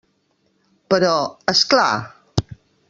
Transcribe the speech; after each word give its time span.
Però... 0.95 1.13
és 1.55 1.63
clar! 1.75 1.95